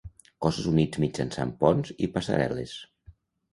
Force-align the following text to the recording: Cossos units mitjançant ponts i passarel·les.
Cossos 0.45 0.69
units 0.71 1.01
mitjançant 1.03 1.53
ponts 1.61 1.93
i 2.07 2.11
passarel·les. 2.19 2.77